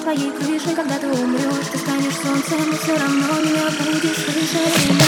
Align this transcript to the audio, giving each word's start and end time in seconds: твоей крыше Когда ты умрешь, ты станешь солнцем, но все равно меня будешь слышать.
твоей 0.00 0.30
крыше 0.30 0.74
Когда 0.74 0.98
ты 0.98 1.06
умрешь, 1.06 1.68
ты 1.72 1.78
станешь 1.78 2.14
солнцем, 2.22 2.70
но 2.70 2.76
все 2.76 2.96
равно 2.96 3.40
меня 3.42 3.70
будешь 3.78 4.16
слышать. 4.16 4.99